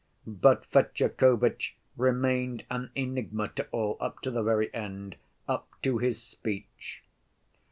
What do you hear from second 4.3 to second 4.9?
the very